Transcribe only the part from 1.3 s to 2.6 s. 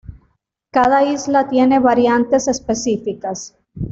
tiene variantes